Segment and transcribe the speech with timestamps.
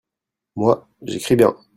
[0.55, 1.55] moi, j'écris bien.